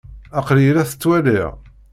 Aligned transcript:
Aql-iyi 0.39 0.71
la 0.75 0.83
t-ttwaliɣ. 0.89 1.51